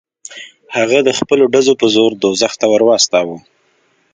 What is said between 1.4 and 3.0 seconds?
ډزو په زور دوزخ ته ور